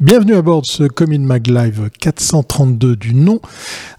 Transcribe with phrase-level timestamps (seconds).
[0.00, 3.40] Bienvenue à bord de ce Comin Mag Live 432 du nom,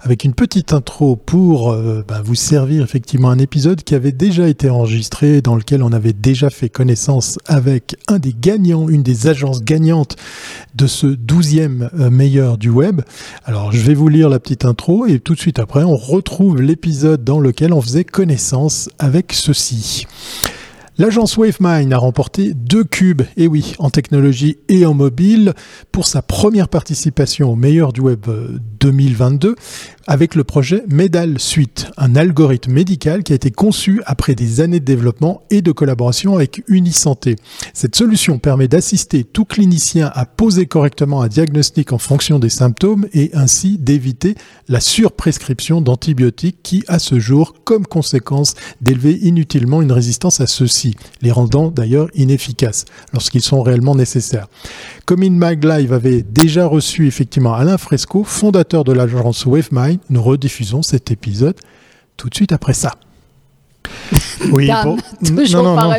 [0.00, 4.48] avec une petite intro pour euh, bah, vous servir effectivement un épisode qui avait déjà
[4.48, 9.26] été enregistré, dans lequel on avait déjà fait connaissance avec un des gagnants, une des
[9.26, 10.16] agences gagnantes
[10.74, 13.02] de ce 12e euh, meilleur du web.
[13.44, 16.62] Alors je vais vous lire la petite intro et tout de suite après on retrouve
[16.62, 20.06] l'épisode dans lequel on faisait connaissance avec ceci.
[21.00, 25.54] L'agence WaveMind a remporté deux cubes, et oui, en technologie et en mobile,
[25.92, 28.26] pour sa première participation au meilleur du web
[28.80, 29.54] 2022 euh,
[30.06, 34.80] avec le projet Medal Suite, un algorithme médical qui a été conçu après des années
[34.80, 37.36] de développement et de collaboration avec Unisanté.
[37.74, 43.06] Cette solution permet d'assister tout clinicien à poser correctement un diagnostic en fonction des symptômes
[43.12, 44.34] et ainsi d'éviter
[44.68, 50.94] la surprescription d'antibiotiques qui, à ce jour, comme conséquence d'élever inutilement une résistance à ceux-ci
[51.22, 54.48] les rendant d'ailleurs inefficaces lorsqu'ils sont réellement nécessaires.
[55.06, 60.82] Comme Mag Live avait déjà reçu effectivement Alain Fresco, fondateur de l'agence WaveMind, nous rediffusons
[60.82, 61.56] cet épisode
[62.16, 62.92] tout de suite après ça.
[64.52, 64.96] Oui, pour...
[65.30, 65.94] non, non, non.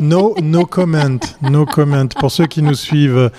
[0.00, 2.06] no, no comment, no comment.
[2.06, 3.30] Pour ceux qui nous suivent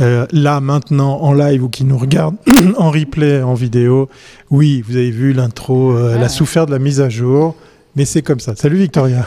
[0.00, 2.36] euh, là maintenant en live ou qui nous regardent
[2.78, 4.08] en replay, en vidéo,
[4.50, 7.56] oui, vous avez vu l'intro, euh, elle a souffert de la mise à jour.
[7.96, 8.54] Mais c'est comme ça.
[8.54, 9.26] Salut Victoria.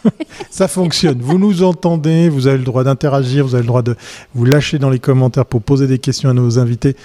[0.50, 1.20] ça fonctionne.
[1.20, 3.96] Vous nous entendez, vous avez le droit d'interagir, vous avez le droit de
[4.34, 6.96] vous lâcher dans les commentaires pour poser des questions à nos invités.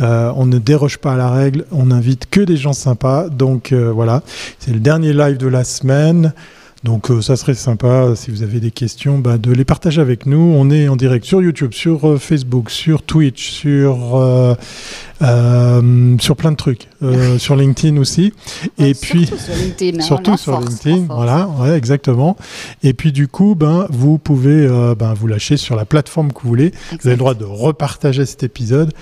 [0.00, 3.28] Euh, on ne déroge pas à la règle, on n'invite que des gens sympas.
[3.28, 4.22] Donc euh, voilà,
[4.58, 6.32] c'est le dernier live de la semaine.
[6.86, 10.24] Donc euh, ça serait sympa, si vous avez des questions, bah, de les partager avec
[10.24, 10.38] nous.
[10.38, 14.54] On est en direct sur YouTube, sur euh, Facebook, sur Twitch, sur, euh,
[16.20, 16.86] sur plein de trucs,
[17.38, 18.32] sur LinkedIn aussi.
[18.78, 22.36] Et puis sur LinkedIn, hein, surtout sur LinkedIn, voilà, ouais, exactement.
[22.84, 26.48] Et puis du coup, ben vous pouvez ben, vous lâcher sur la plateforme que vous
[26.48, 26.70] voulez.
[26.92, 28.92] Vous avez le droit de repartager cet épisode.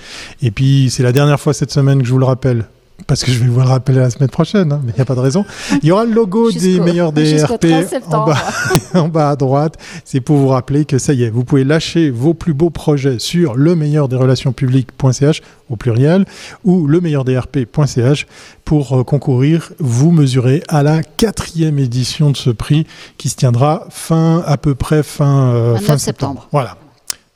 [0.41, 2.65] Et puis c'est la dernière fois cette semaine que je vous le rappelle
[3.07, 5.05] parce que je vais vous le rappeler la semaine prochaine, hein, mais il n'y a
[5.05, 5.45] pas de raison.
[5.83, 7.65] Il y aura le logo des meilleurs DRP
[8.11, 8.37] en bas,
[8.93, 9.77] en bas à droite.
[10.05, 13.19] C'est pour vous rappeler que ça y est, vous pouvez lâcher vos plus beaux projets
[13.19, 16.25] sur le meilleur des relations publiques.ch au pluriel
[16.63, 18.27] ou le meilleur DRP.ch
[18.63, 23.87] pour euh, concourir, vous mesurer à la quatrième édition de ce prix qui se tiendra
[23.89, 26.47] fin à peu près fin, euh, fin septembre.
[26.51, 26.77] Voilà.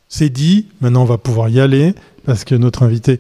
[0.08, 1.94] C'est dit, maintenant on va pouvoir y aller
[2.26, 3.20] parce que notre invité,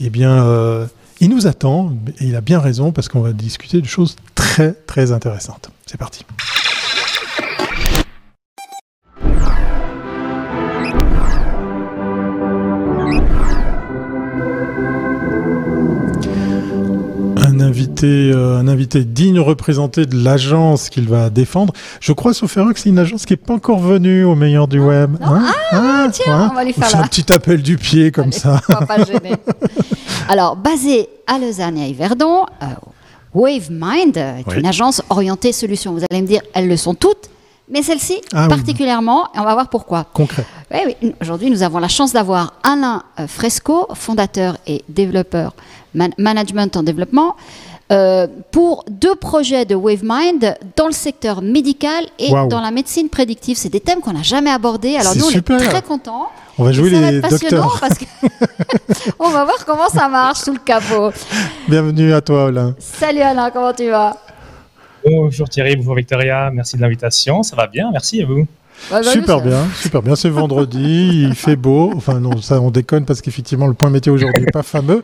[0.00, 0.86] eh bien, euh,
[1.20, 4.72] il nous attend, et il a bien raison, parce qu'on va discuter de choses très
[4.72, 5.70] très intéressantes.
[5.86, 6.24] C'est parti.
[17.80, 21.72] Invité, euh, un invité digne représenté de l'agence qu'il va défendre.
[22.00, 24.68] Je crois, sauf erreur, que c'est une agence qui n'est pas encore venue au meilleur
[24.68, 25.16] du web.
[25.22, 25.42] Hein
[25.72, 28.60] ah, ah, tiens, on va lui faire un petit appel du pied comme ça.
[28.86, 29.34] pas gêner.
[30.28, 32.66] Alors, basé à Lausanne et à Yverdon, euh,
[33.32, 35.94] WaveMind est une agence orientée solutions.
[35.94, 37.30] Vous allez me dire, elles le sont toutes,
[37.70, 40.04] mais celle-ci ah particulièrement, et on va voir pourquoi.
[40.12, 40.44] Concret.
[40.70, 41.14] Oui, oui.
[41.22, 45.54] Aujourd'hui, nous avons la chance d'avoir Alain euh, Fresco, fondateur et développeur
[46.18, 47.36] management en développement.
[47.90, 53.56] Euh, pour deux projets de WaveMind dans le secteur médical et dans la médecine prédictive.
[53.56, 54.96] C'est des thèmes qu'on n'a jamais abordés.
[54.96, 56.28] Alors nous, on est très contents.
[56.56, 57.78] On va jouer les docteurs.
[57.80, 58.04] Parce que
[59.18, 61.10] on va voir comment ça marche sous le capot.
[61.66, 62.74] Bienvenue à toi, Alain.
[62.78, 64.16] Salut Alain, comment tu vas?
[65.04, 67.42] Bonjour Thierry, bonjour Victoria, merci de l'invitation.
[67.42, 68.46] Ça va bien, merci à vous?
[68.90, 70.16] Bah, super bien, super bien.
[70.16, 71.92] C'est vendredi, il fait beau.
[71.96, 75.02] Enfin non, ça on déconne parce qu'effectivement le point météo aujourd'hui n'est pas fameux.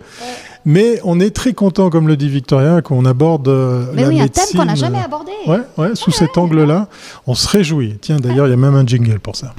[0.65, 4.21] Mais on est très content, comme le dit Victoria, qu'on aborde euh, Mais la oui,
[4.21, 5.31] un thème qu'on n'a jamais abordé.
[5.47, 6.89] Ouais, ouais, sous cet angle-là,
[7.29, 7.99] on se réjouit.
[8.01, 9.55] Tiens, d'ailleurs, il y a même un jingle pour ça.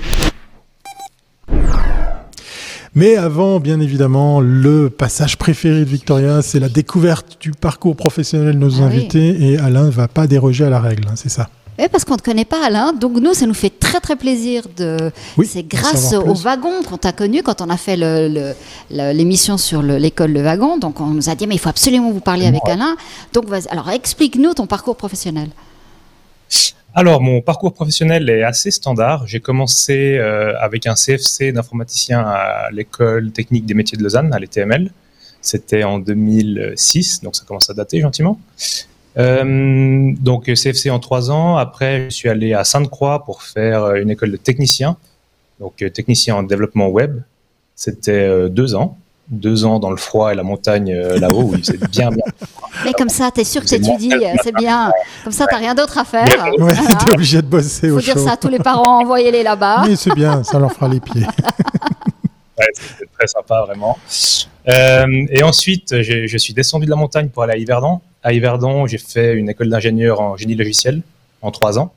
[2.94, 8.56] Mais avant, bien évidemment, le passage préféré de Victoria, c'est la découverte du parcours professionnel
[8.56, 9.51] de nos ah invités.
[9.51, 11.47] Et Alain ne va pas déroger à la règle, hein, c'est ça.
[11.79, 12.91] Oui, parce qu'on ne te connaît pas, Alain.
[12.91, 14.63] Donc, nous, ça nous fait très, très plaisir.
[14.77, 15.11] De...
[15.45, 17.95] c'est grâce au wagon qu'on t'a connu quand on a fait
[18.89, 20.77] l'émission sur l'école Le Wagon.
[20.77, 22.95] Donc, on nous a dit, mais il faut absolument vous parler avec Alain.
[23.33, 25.50] Donc, alors, explique-nous ton parcours professionnel.
[26.95, 29.27] Alors, mon parcours professionnel est assez standard.
[29.27, 34.39] J'ai commencé euh, avec un CFC d'informaticien à l'école technique des métiers de Lausanne, à
[34.39, 34.91] l'ETML.
[35.39, 38.39] C'était en 2006, donc ça commence à dater gentiment.
[39.17, 41.57] Euh, donc CFC en trois ans.
[41.57, 44.97] Après, je suis allé à Sainte-Croix pour faire une école de technicien,
[45.59, 47.21] donc technicien en développement web.
[47.75, 48.97] C'était euh, deux ans
[49.29, 52.23] deux ans dans le froid et la montagne euh, là-haut, oui, c'est bien, bien.
[52.85, 54.91] Mais comme ça, tu es sûr que tu étudies, euh, c'est bien.
[55.23, 56.27] Comme ça, tu n'as rien d'autre à faire.
[56.57, 59.43] Ouais, tu es obligé de bosser Faut au dire ça à tous les parents, envoyez-les
[59.43, 59.83] là-bas.
[59.85, 61.25] Oui, c'est bien, ça leur fera les pieds.
[62.73, 63.97] c'était très sympa, vraiment.
[64.69, 67.99] Euh, et ensuite, je suis descendu de la montagne pour aller à Yverdon.
[68.27, 71.01] À Yverdon, j'ai fait une école d'ingénieur en génie logiciel
[71.41, 71.94] en trois ans.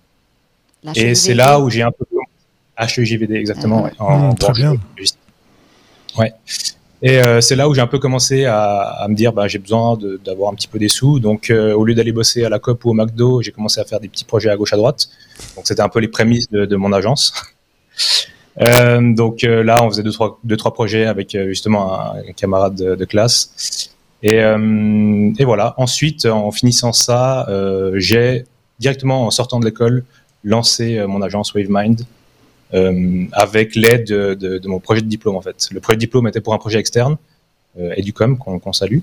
[0.95, 2.05] Et c'est là où j'ai un peu
[2.79, 3.91] HEJVD exactement.
[3.99, 4.05] Ah.
[4.05, 4.75] en, mmh, très bien.
[6.17, 6.33] Ouais.
[7.03, 9.99] Et euh, c'est là où j'ai un peu commencé à, me dire, bah, j'ai besoin
[10.25, 11.19] d'avoir un petit peu des sous.
[11.19, 13.85] Donc, euh, au lieu d'aller bosser à la COP ou au McDo, j'ai commencé à
[13.85, 15.09] faire des petits projets à gauche à droite.
[15.57, 17.33] Donc, c'était un peu les prémices de, mon agence.
[18.61, 23.05] Euh, donc là, on faisait deux trois, deux, trois projets avec justement un, camarade de,
[23.05, 23.91] classe.
[24.23, 25.75] Et, et, voilà.
[25.79, 27.47] Ensuite, en finissant ça,
[27.95, 28.45] j'ai
[28.79, 30.05] directement en sortant de l'école
[30.45, 32.05] lancé mon agence WaveMind
[32.75, 35.69] euh, avec l'aide de, de, de, mon projet de diplôme en fait.
[35.73, 37.17] Le projet de diplôme était pour un projet externe,
[37.79, 38.99] euh, Educom qu'on salue,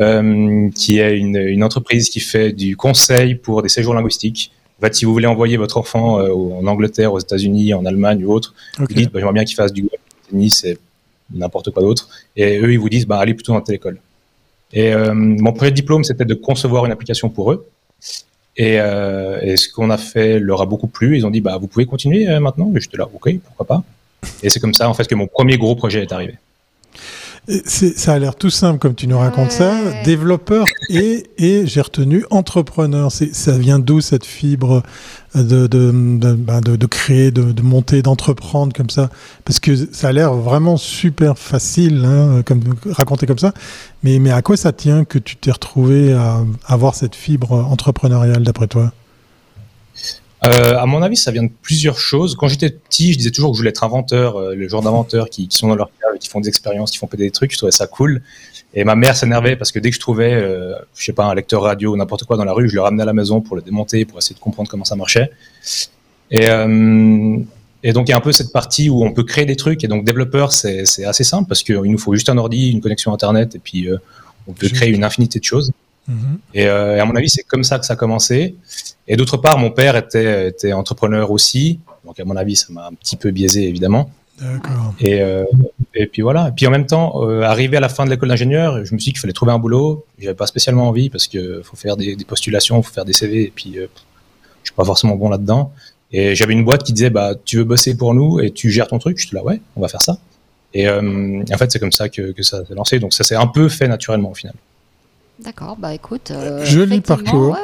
[0.00, 4.52] euh, qui est une, une, entreprise qui fait du conseil pour des séjours linguistiques.
[4.78, 8.24] En fait, si vous voulez envoyer votre enfant euh, en Angleterre, aux États-Unis, en Allemagne
[8.24, 9.88] ou autre, vous dites bah, j'aimerais bien qu'il fasse du
[10.30, 10.78] tennis et
[11.32, 13.98] n'importe quoi d'autre, et eux ils vous disent bah allez plutôt dans telle école.
[14.74, 17.66] Et euh, mon projet de diplôme c'était de concevoir une application pour eux.
[18.56, 21.16] Et, euh, et, ce qu'on a fait leur a beaucoup plu.
[21.16, 22.70] Ils ont dit bah vous pouvez continuer euh, maintenant.
[22.76, 23.82] Et j'étais là, ok, pourquoi pas.
[24.42, 26.34] Et c'est comme ça en fait que mon premier gros projet est arrivé
[27.46, 29.74] ça a l'air tout simple comme tu nous racontes ça.
[30.04, 33.12] Développeur et, et j'ai retenu entrepreneur.
[33.12, 34.82] Ça vient d'où cette fibre
[35.34, 39.10] de, de, de, ben, de créer, de, monter, d'entreprendre comme ça?
[39.44, 43.52] Parce que ça a l'air vraiment super facile, hein, comme, raconter comme ça.
[44.02, 48.42] Mais, mais à quoi ça tient que tu t'es retrouvé à avoir cette fibre entrepreneuriale
[48.42, 48.92] d'après toi?
[50.44, 52.34] Euh, à mon avis, ça vient de plusieurs choses.
[52.34, 55.30] Quand j'étais petit, je disais toujours que je voulais être inventeur, euh, le genre d'inventeurs
[55.30, 57.52] qui, qui, sont dans leur cave, qui font des expériences, qui font péter des trucs.
[57.52, 58.22] Je trouvais ça cool.
[58.74, 61.34] Et ma mère s'énervait parce que dès que je trouvais, euh, je sais pas, un
[61.34, 63.56] lecteur radio ou n'importe quoi dans la rue, je le ramenais à la maison pour
[63.56, 65.30] le démonter, pour essayer de comprendre comment ça marchait.
[66.30, 66.46] Et,
[67.82, 69.84] et donc il y a un peu cette partie où on peut créer des trucs.
[69.84, 73.12] Et donc développeur, c'est assez simple parce qu'il nous faut juste un ordi, une connexion
[73.12, 73.88] internet, et puis
[74.48, 75.70] on peut créer une infinité de choses.
[76.08, 76.38] Mhm.
[76.52, 78.56] Et, euh, et, à mon avis, c'est comme ça que ça a commencé.
[79.08, 81.80] Et d'autre part, mon père était, était entrepreneur aussi.
[82.04, 84.10] Donc à mon avis, ça m'a un petit peu biaisé, évidemment.
[84.40, 84.94] D'accord.
[85.00, 85.44] Et, euh,
[85.94, 86.48] et puis voilà.
[86.48, 88.98] Et puis en même temps, euh, arrivé à la fin de l'école d'ingénieur, je me
[88.98, 90.04] suis dit qu'il fallait trouver un boulot.
[90.18, 93.44] J'avais pas spécialement envie parce que faut faire des, des postulations, faut faire des CV.
[93.44, 93.86] Et puis je
[94.64, 95.72] suis pas forcément bon là-dedans.
[96.10, 98.88] Et j'avais une boîte qui disait bah tu veux bosser pour nous et tu gères
[98.88, 99.18] ton truc.
[99.18, 100.18] Je suis là ouais, on va faire ça.
[100.76, 102.98] Et en fait, c'est comme ça que, que ça s'est lancé.
[102.98, 104.54] Donc ça s'est un peu fait naturellement au final.
[105.40, 106.30] D'accord, bah écoute.
[106.30, 107.56] Euh, Joli parcours.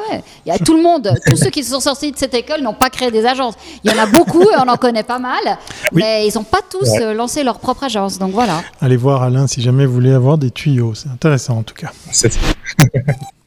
[0.45, 2.73] Il y a tout le monde, tous ceux qui sont sortis de cette école n'ont
[2.73, 3.55] pas créé des agences.
[3.83, 5.57] Il y en a beaucoup et on en connaît pas mal,
[5.93, 8.19] mais ils n'ont pas tous euh, lancé leur propre agence.
[8.19, 8.61] Donc voilà.
[8.81, 10.93] Allez voir Alain si jamais vous voulez avoir des tuyaux.
[10.95, 11.91] C'est intéressant en tout cas.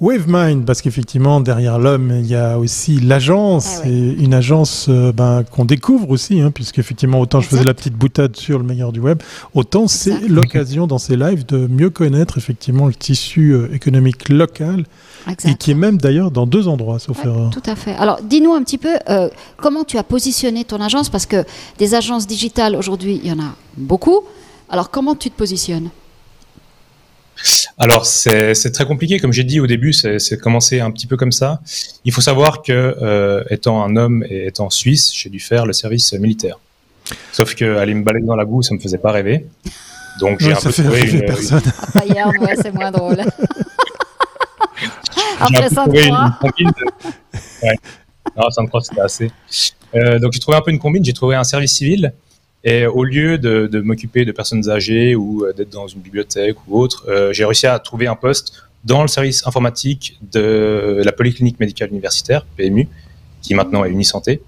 [0.00, 5.10] WaveMind, parce qu'effectivement, derrière l'homme, il y a aussi l'agence, ah et une agence euh,
[5.10, 8.92] ben, qu'on découvre aussi, hein, puisqu'effectivement, autant je faisais la petite boutade sur le meilleur
[8.92, 9.20] du web,
[9.54, 14.84] autant c'est l'occasion dans ces lives de mieux connaître effectivement le tissu euh, économique local,
[15.44, 17.50] et qui est même d'ailleurs dans deux endroits, sauf erreur.
[17.50, 17.96] Tout à fait.
[17.96, 21.44] Alors, dis-nous un petit peu euh, comment tu as positionné ton agence, parce que
[21.78, 24.20] des agences digitales, aujourd'hui, il y en a beaucoup.
[24.68, 25.90] Alors, comment tu te positionnes?
[27.78, 31.32] Alors c'est très compliqué, comme j'ai dit au début, c'est commencé un petit peu comme
[31.32, 31.60] ça.
[32.04, 35.72] Il faut savoir que euh, étant un homme et étant suisse, j'ai dû faire le
[35.72, 36.58] service militaire.
[37.32, 39.46] Sauf que aller me balader dans la boue, ça me faisait pas rêver.
[40.20, 41.62] Donc j'ai un peu trouvé une, personne.
[41.94, 43.20] Ah, hier, ouais, c'est moins drôle.
[45.40, 46.84] Après ça, une combine de...
[47.62, 47.76] ouais.
[48.36, 49.30] Non, ça c'était assez.
[49.94, 51.04] Euh, donc j'ai trouvé un peu une combine.
[51.04, 52.12] J'ai trouvé un service civil
[52.64, 56.56] et au lieu de, de m'occuper de personnes âgées ou euh, d'être dans une bibliothèque
[56.66, 61.12] ou autre, euh, j'ai réussi à trouver un poste dans le service informatique de la
[61.12, 62.88] Polyclinique médicale universitaire, PMU,
[63.42, 64.40] qui maintenant est Unisanté.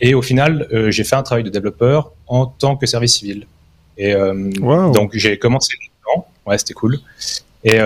[0.00, 3.46] Et au final, euh, j'ai fait un travail de développeur en tant que service civil.
[3.98, 5.74] Et donc j'ai commencé
[6.06, 7.00] là ouais, c'était cool.
[7.64, 7.78] Et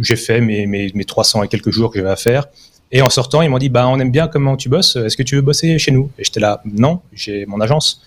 [0.00, 2.46] j'ai fait mes, mes, mes 300 et quelques jours que j'avais à faire.
[2.90, 4.96] Et en sortant, ils m'ont dit, bah, on aime bien comment tu bosses.
[4.96, 6.10] Est-ce que tu veux bosser chez nous?
[6.18, 8.02] Et j'étais là, non, j'ai mon agence.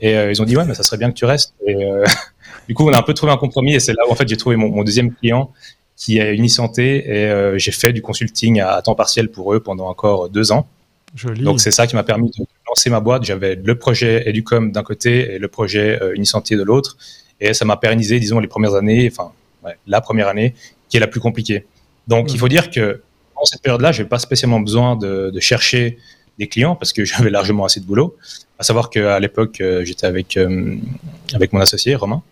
[0.00, 1.54] Et euh, ils ont dit ouais, mais ça serait bien que tu restes.
[1.66, 2.04] Et euh,
[2.68, 4.28] du coup, on a un peu trouvé un compromis et c'est là où en fait
[4.28, 5.52] j'ai trouvé mon, mon, deuxième client
[5.96, 9.88] qui est Unisanté et euh, j'ai fait du consulting à, temps partiel pour eux pendant
[9.88, 10.66] encore deux ans.
[11.14, 11.42] Joli.
[11.42, 13.24] Donc c'est ça qui m'a permis de lancer ma boîte.
[13.24, 16.98] J'avais le projet Educom d'un côté et le projet Unisanté de l'autre.
[17.40, 19.32] Et ça m'a pérennisé, disons, les premières années, enfin
[19.64, 20.54] ouais, la première année,
[20.88, 21.64] qui est la plus compliquée.
[22.06, 23.00] Donc il faut dire que
[23.34, 25.98] dans cette période-là, je n'ai pas spécialement besoin de, de chercher
[26.38, 28.16] des clients parce que j'avais largement assez de boulot.
[28.58, 30.76] À savoir qu'à l'époque, euh, j'étais avec, euh,
[31.34, 32.22] avec mon associé, Romain.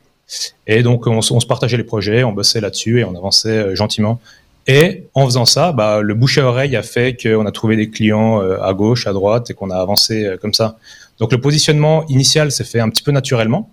[0.66, 4.20] Et donc, on, se partageait les projets, on bossait là-dessus et on avançait euh, gentiment.
[4.66, 7.90] Et en faisant ça, bah, le bouche à oreille a fait qu'on a trouvé des
[7.90, 10.78] clients à gauche, à droite et qu'on a avancé comme ça.
[11.18, 13.70] Donc, le positionnement initial s'est fait un petit peu naturellement.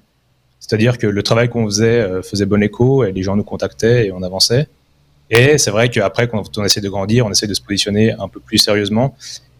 [0.59, 4.11] C'est-à-dire que le travail qu'on faisait faisait bon écho et les gens nous contactaient et
[4.11, 4.67] on avançait.
[5.29, 8.27] Et c'est vrai qu'après, quand on essaie de grandir, on essaie de se positionner un
[8.27, 9.15] peu plus sérieusement.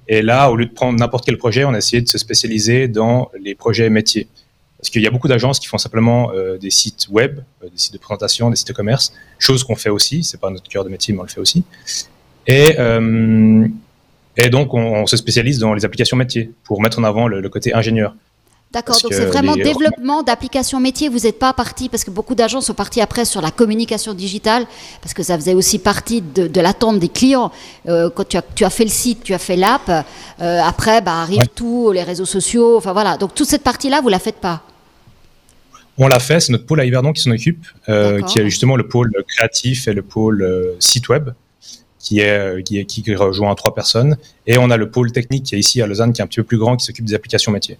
[0.07, 2.87] Et là, au lieu de prendre n'importe quel projet, on a essayé de se spécialiser
[2.87, 4.27] dans les projets métiers.
[4.77, 7.77] Parce qu'il y a beaucoup d'agences qui font simplement euh, des sites web, euh, des
[7.77, 10.23] sites de présentation, des sites de commerce, chose qu'on fait aussi.
[10.23, 11.63] C'est pas notre cœur de métier, mais on le fait aussi.
[12.47, 13.67] Et, euh,
[14.37, 17.75] et donc, on, se spécialise dans les applications métiers pour mettre en avant le côté
[17.75, 18.15] ingénieur.
[18.73, 21.09] D'accord, donc c'est vraiment développement d'applications métiers.
[21.09, 24.65] Vous n'êtes pas parti, parce que beaucoup d'agents sont partis après sur la communication digitale,
[25.01, 27.51] parce que ça faisait aussi partie de, l'attente des clients.
[27.89, 31.01] Euh, quand tu as, tu as, fait le site, tu as fait l'app, euh, après
[31.01, 33.17] bah, arrive tout, les réseaux sociaux, enfin voilà.
[33.17, 34.61] Donc toute cette partie-là, vous ne la faites pas?
[35.97, 38.77] On l'a fait, c'est notre pôle à Yverdon qui s'en occupe, euh, qui est justement
[38.77, 41.31] le pôle créatif et le pôle site web
[42.01, 44.17] qui est, euh, qui, est, qui rejoint trois personnes.
[44.47, 46.39] Et on a le pôle technique qui est ici à Lausanne, qui est un petit
[46.39, 47.77] peu plus grand, qui s'occupe des applications métiers.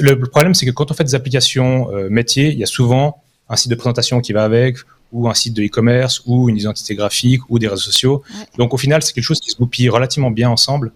[0.00, 3.22] Le problème, c'est que quand on fait des applications euh, métiers, il y a souvent
[3.48, 4.78] un site de présentation qui va avec,
[5.12, 8.22] ou un site de e-commerce, ou une identité graphique, ou des réseaux sociaux.
[8.58, 10.92] Donc au final, c'est quelque chose qui se goupille relativement bien ensemble.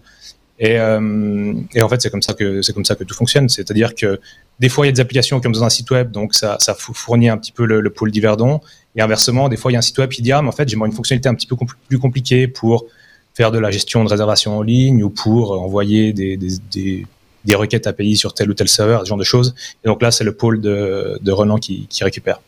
[0.59, 3.49] Et, euh, et en fait, c'est comme ça que c'est comme ça que tout fonctionne.
[3.49, 4.19] C'est-à-dire que
[4.59, 6.75] des fois, il y a des applications comme dans un site web, donc ça, ça
[6.75, 8.61] fournit un petit peu le, le pôle d'Yverdon.
[8.95, 10.53] Et inversement, des fois, il y a un site web qui dit ah, mais en
[10.53, 11.55] fait, j'aimerais une fonctionnalité un petit peu
[11.87, 12.85] plus compliquée pour
[13.33, 17.07] faire de la gestion de réservation en ligne ou pour envoyer des, des, des,
[17.45, 19.55] des, requêtes API sur tel ou tel serveur, ce genre de choses.
[19.83, 22.39] Et donc là, c'est le pôle de, de Renan qui, qui récupère.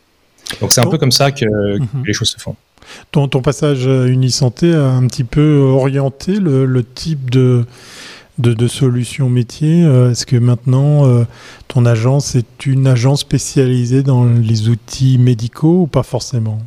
[0.60, 2.04] Donc c'est un peu comme ça que, mhm.
[2.06, 2.54] les choses se font.
[3.12, 7.64] Ton, ton passage à Unisanté a un petit peu orienté le, le type de,
[8.38, 9.84] de, de solutions métiers.
[9.84, 11.24] Euh, est-ce que maintenant euh,
[11.68, 16.58] ton agence est une agence spécialisée dans les outils médicaux ou pas forcément?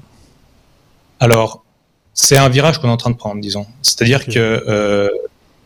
[1.19, 1.63] Alors,
[2.13, 3.65] c'est un virage qu'on est en train de prendre, disons.
[3.81, 5.09] C'est-à-dire que, euh,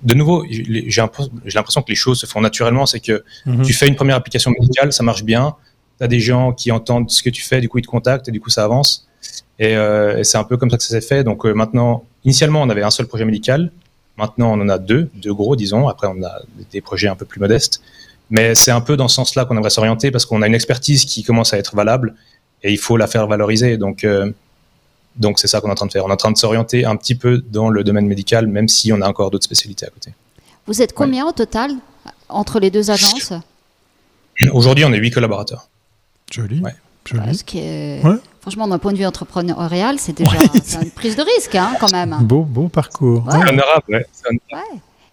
[0.03, 2.86] de nouveau, j'ai l'impression que les choses se font naturellement.
[2.86, 3.63] C'est que mhm.
[3.63, 5.55] tu fais une première application médicale, ça marche bien.
[6.00, 8.27] Tu as des gens qui entendent ce que tu fais, du coup ils te contactent
[8.27, 9.07] et du coup ça avance.
[9.60, 11.24] Et, et c'est un peu comme ça que ça s'est fait.
[11.24, 13.72] Donc maintenant, initialement, on avait un seul projet médical.
[14.18, 15.88] Maintenant, on en a deux, deux gros, disons.
[15.88, 17.82] Après, on a des projets un peu plus modestes.
[18.30, 21.06] Mais c'est un peu dans ce sens-là qu'on aimerait s'orienter parce qu'on a une expertise
[21.06, 22.15] qui commence à être valable
[22.63, 23.77] et il faut la faire valoriser.
[23.77, 24.32] Donc, euh,
[25.18, 26.06] donc c'est ça qu'on est en train de faire.
[26.06, 28.92] On est en train de s'orienter un petit peu dans le domaine médical, même si
[28.94, 30.13] on a encore d'autres spécialités à côté.
[30.65, 31.72] Vous êtes combien au total
[32.30, 33.34] entre les deux agences?
[34.51, 35.70] Aujourd'hui, on est huit collaborateurs.
[36.32, 36.62] Joli.
[36.62, 36.74] Ouais.
[37.34, 38.01] Ce qui est...
[38.44, 40.36] Franchement, d'un point de vue entrepreneurial, c'est déjà
[40.82, 42.18] une prise de risque, hein, quand même.
[42.24, 43.24] Beau, beau parcours.
[43.32, 44.06] C'est honorable, ouais.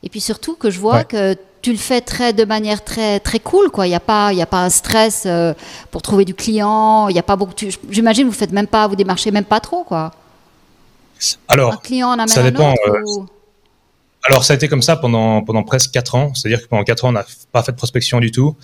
[0.02, 3.38] Et puis surtout que je vois que tu le fais très, de manière très, très
[3.38, 3.86] cool, quoi.
[3.86, 5.54] Il n'y a, pas, a pas un stress euh,
[5.92, 7.06] pour trouver du client.
[7.06, 7.54] Il y a pas beaucoup.
[7.88, 10.10] J'imagine vous faites même pas, vous démarchez même pas trop, quoi.
[11.46, 12.70] Alors, un client en amène ça dépend.
[12.70, 13.26] Un autre, euh,
[14.24, 16.34] Alors, ça a été comme ça pendant, pendant presque 4 ans.
[16.34, 18.56] C'est-à-dire que pendant 4 ans, on n'a pas fait de prospection du tout.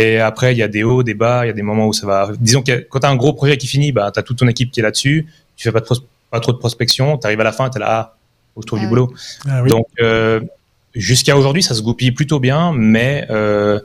[0.00, 1.92] Et après, il y a des hauts, des bas, il y a des moments où
[1.92, 2.30] ça va.
[2.38, 4.46] Disons que quand tu as un gros projet qui finit, bah, tu as toute ton
[4.46, 5.26] équipe qui est là-dessus,
[5.56, 5.82] tu fais pas,
[6.30, 8.16] pas trop de prospection, tu arrives à la fin, tu es là, ah,
[8.54, 9.12] faut trouve du ah boulot.
[9.48, 10.40] Ah Donc, euh,
[10.94, 13.80] jusqu'à aujourd'hui, ça se goupille plutôt bien, mais euh,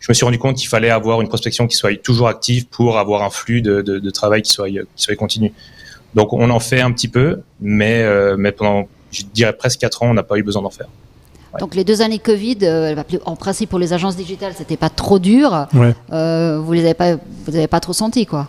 [0.00, 2.98] je me suis rendu compte qu'il fallait avoir une prospection qui soit toujours active pour
[2.98, 5.52] avoir un flux de, de, de travail qui soit, qui soit continu.
[6.14, 10.02] Donc, on en fait un petit peu, mais, euh, mais pendant, je dirais presque 4
[10.02, 10.88] ans, on n'a pas eu besoin d'en faire.
[11.58, 15.18] Donc les deux années Covid, euh, en principe pour les agences digitales, c'était pas trop
[15.18, 15.66] dur.
[16.12, 17.16] Euh, vous les avez pas,
[17.46, 18.48] vous avez pas trop senti quoi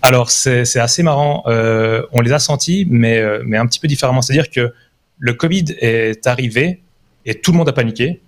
[0.00, 1.42] Alors c'est assez marrant.
[1.46, 4.22] Euh, on les a sentis, mais mais un petit peu différemment.
[4.22, 4.72] C'est-à-dire que
[5.18, 6.82] le Covid est arrivé
[7.26, 8.22] et tout le monde a paniqué.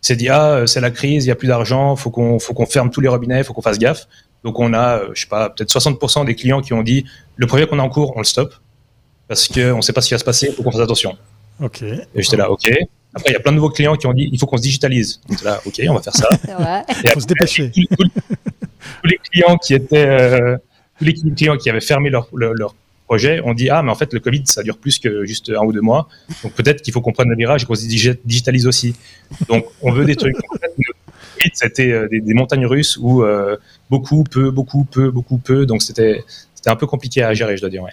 [0.00, 2.66] C'est dit ah c'est la crise, il y a plus d'argent, faut qu'on faut qu'on
[2.66, 4.06] ferme tous les robinets, faut qu'on fasse gaffe.
[4.44, 7.04] Donc on a je sais pas peut-être 60% des clients qui ont dit
[7.36, 8.54] le projet qu'on a en cours on le stoppe
[9.28, 11.16] parce qu'on ne sait pas ce qui va se passer, il faut qu'on fasse attention.
[11.62, 11.82] Ok.
[11.82, 12.70] Et j'étais là, ok.
[13.14, 14.62] Après, il y a plein de nouveaux clients qui ont dit, il faut qu'on se
[14.62, 15.20] digitalise.
[15.28, 16.28] J'étais là, ok, on va faire ça.
[17.04, 17.70] Il faut se dépêcher.
[17.70, 18.08] Tous,
[19.04, 20.56] les clients qui étaient, euh,
[20.98, 24.14] tous les clients qui avaient fermé leur, leur, projet ont dit, ah, mais en fait,
[24.14, 26.08] le Covid, ça dure plus que juste un ou deux mois.
[26.42, 27.86] Donc peut-être qu'il faut qu'on prenne le virage et qu'on se
[28.24, 28.94] digitalise aussi.
[29.48, 30.36] Donc on veut des trucs.
[30.50, 33.56] En fait, c'était euh, des, des, montagnes russes où euh,
[33.90, 35.66] beaucoup, peu, beaucoup, peu, beaucoup, peu.
[35.66, 36.24] Donc c'était
[36.64, 37.82] un peu compliqué à gérer, je dois dire.
[37.82, 37.92] Ouais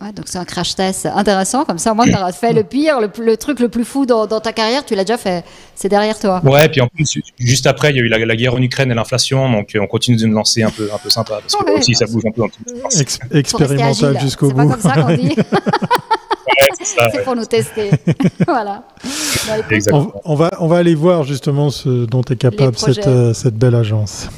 [0.00, 3.36] donc c'est un crash test intéressant, comme ça, moi, tu as fait le pire, le,
[3.36, 5.44] truc le plus fou dans, ta carrière, tu l'as déjà fait.
[5.74, 6.40] C'est derrière toi.
[6.42, 8.94] Ouais, puis en plus, juste après, il y a eu la, guerre en Ukraine et
[8.94, 11.94] l'inflation, donc on continue de nous lancer un peu, un peu sympa, parce que aussi,
[11.94, 14.72] ça bouge un peu dans tout le expérimental jusqu'au bout.
[14.80, 15.36] C'est pas comme ça qu'on dit.
[16.82, 17.90] c'est pour nous tester.
[18.46, 18.84] voilà.
[20.24, 23.74] on, va, on va aller voir justement ce dont est capable cette, euh, cette belle
[23.74, 24.28] agence.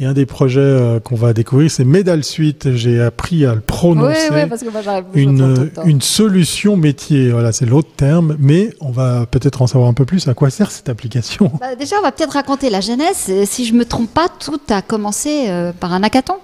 [0.00, 2.74] Et un des projets euh, qu'on va découvrir, c'est Medal Suite.
[2.74, 4.28] J'ai appris à le prononcer.
[4.30, 7.30] Oui, oui, parce que moi une, une solution métier.
[7.30, 8.36] Voilà, c'est l'autre terme.
[8.40, 10.26] Mais on va peut-être en savoir un peu plus.
[10.26, 11.52] À quoi sert cette application?
[11.60, 13.30] Bah, Déjà, on va peut-être raconter la genèse.
[13.44, 16.36] Si je me trompe pas, tout a commencé euh, par un hackathon.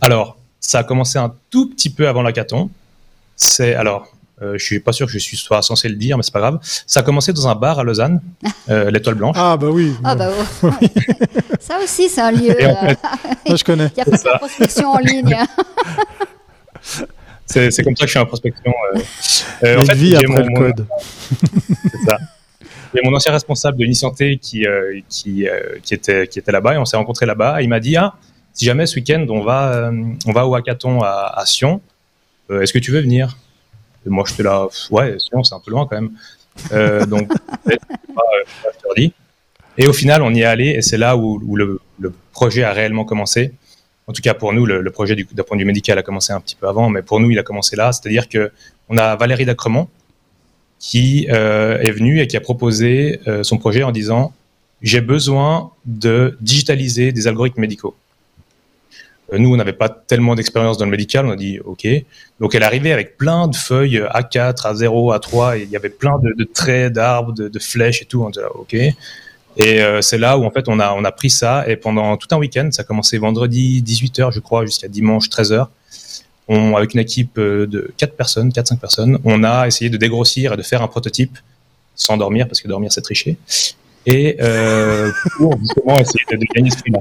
[0.00, 2.70] Alors, ça a commencé un tout petit peu avant l'hackathon.
[3.36, 4.06] C'est alors,
[4.42, 6.40] euh, je suis pas sûr que je suis soit censé le dire, mais c'est pas
[6.40, 6.58] grave.
[6.86, 8.20] Ça a commencé dans un bar à Lausanne,
[8.68, 9.36] euh, l'Étoile Blanche.
[9.38, 9.94] Ah bah oui.
[10.02, 10.30] Ah bah
[10.62, 10.88] oui.
[11.60, 12.50] ça aussi, c'est un lieu.
[12.50, 12.94] Euh,
[13.46, 13.90] ça, je connais.
[13.96, 15.36] Il y a pas de prospection en ligne.
[17.46, 18.74] c'est comme ça que je suis en prospection.
[19.62, 20.86] Euh, en fait, vie après le code.
[21.92, 22.18] c'est ça.
[22.92, 24.66] Il y a mon ancien responsable de l'e-santé qui,
[25.08, 25.46] qui,
[25.82, 27.60] qui, était, qui était là-bas et on s'est rencontrés là-bas.
[27.60, 28.14] Il m'a dit Ah,
[28.52, 29.90] si jamais ce week-end on va,
[30.26, 31.80] on va au hackathon à, à Sion,
[32.50, 33.36] est-ce que tu veux venir?
[34.06, 36.12] Et moi, j'étais là, ouais, c'est un peu loin quand même.
[36.72, 37.30] Euh, donc,
[37.68, 37.76] euh,
[38.66, 39.12] je dis.
[39.76, 41.80] Et au final, on y est allé, et c'est là où, le,
[42.32, 43.52] projet a réellement commencé.
[44.06, 46.40] En tout cas, pour nous, le, projet d'un point de vue médical a commencé un
[46.40, 47.92] petit peu avant, mais pour nous, il a commencé là.
[47.92, 48.50] C'est-à-dire que
[48.88, 49.88] on a Valérie Dacremont
[50.78, 54.34] qui euh, est venue et qui a proposé son projet en disant
[54.82, 57.96] j'ai besoin de digitaliser des algorithmes médicaux.
[59.32, 61.26] Euh, nous, on n'avait pas tellement d'expérience dans le médical.
[61.26, 61.86] On a dit OK.
[62.40, 65.58] Donc, elle arrivait avec plein de feuilles A4, A0, A3.
[65.58, 68.22] Et il y avait plein de, traits, d'arbres, de, flèches et tout.
[68.22, 68.76] On dit OK.
[69.56, 72.38] Et euh, c'est là où en fait on a pris ça et pendant tout un
[72.38, 75.68] week-end, ça a commencé vendredi 18h je crois jusqu'à dimanche 13h.
[76.48, 80.52] On, avec une équipe euh, de 4 personnes, 4-5 personnes, on a essayé de dégrossir
[80.52, 81.38] et de faire un prototype
[81.94, 83.36] sans dormir parce que dormir c'est tricher
[84.06, 87.00] et euh, pour justement essayer de, gagner ce prix-là.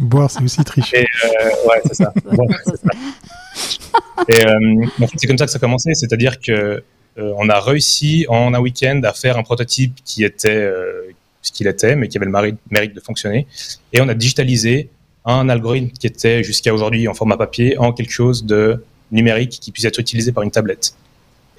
[0.00, 1.06] Boire, c'est aussi tricher.
[1.24, 1.28] Euh,
[1.68, 2.12] ouais, c'est ça.
[4.28, 6.82] Et euh, en fait, c'est comme ça que ça a commencé, c'est-à-dire que
[7.18, 11.10] euh, on a réussi en un week-end à faire un prototype qui était euh,
[11.42, 13.46] ce qu'il était, mais qui avait le mérite de fonctionner,
[13.92, 14.90] et on a digitalisé
[15.24, 19.72] un algorithme qui était jusqu'à aujourd'hui en format papier en quelque chose de numérique qui
[19.72, 20.94] puisse être utilisé par une tablette.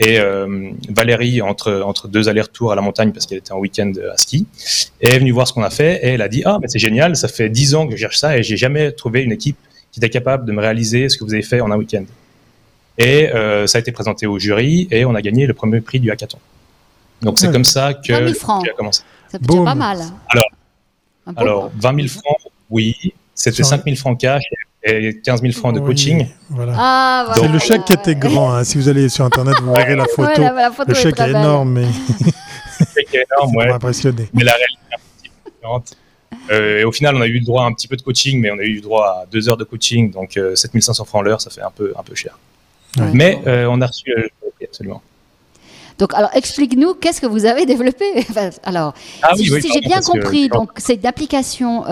[0.04, 3.92] Et euh, Valérie, entre, entre deux allers-retours à la montagne, parce qu'elle était en week-end
[4.12, 4.48] à ski,
[5.00, 7.16] est venue voir ce qu'on a fait et elle a dit Ah, mais c'est génial,
[7.16, 9.58] ça fait dix ans que je cherche ça et j'ai jamais trouvé une équipe
[9.92, 12.06] qui était capable de me réaliser ce que vous avez fait en un week-end.
[12.98, 16.00] Et euh, ça a été présenté au jury et on a gagné le premier prix
[16.00, 16.40] du hackathon.
[17.22, 19.04] Donc c'est comme ça que, a commencé.
[19.30, 20.00] C'est pas mal.
[20.30, 20.50] Alors,
[21.36, 22.96] alors 20 000 francs, oui.
[23.36, 26.28] C'était 5 000 francs cash et 15 000 francs de coaching.
[26.76, 28.54] Ah, c'est le chèque qui était grand.
[28.54, 28.64] Hein.
[28.64, 30.42] Si vous allez sur Internet, vous verrez la photo.
[30.88, 31.86] le chèque est, énorme, mais.
[31.86, 33.72] le chèque est énorme, ouais.
[33.72, 34.30] impressionné.
[34.34, 35.92] Mais la réalité est un petit peu différente.
[36.50, 38.40] Euh, et au final, on a eu le droit à un petit peu de coaching,
[38.40, 41.24] mais on a eu le droit à deux heures de coaching, donc euh, 7500 francs
[41.24, 42.38] l'heure, ça fait un peu, un peu cher.
[43.14, 44.30] Mais euh, on a reçu le
[44.64, 45.02] absolument.
[45.98, 48.06] Donc, alors, explique-nous, qu'est-ce que vous avez développé?
[48.64, 51.84] Alors, ah si, si j'ai bien compris, donc c'est une application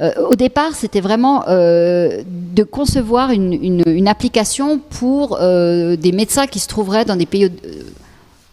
[0.00, 6.58] euh, au départ, c'était vraiment euh, de concevoir une, application pour euh, des médecins qui
[6.58, 7.50] se trouveraient dans des pays.